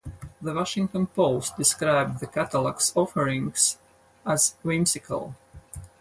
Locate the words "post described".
1.05-2.21